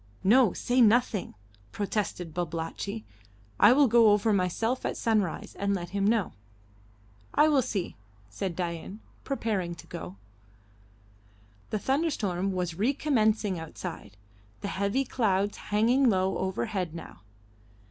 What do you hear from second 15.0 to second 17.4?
clouds hanging low overhead now.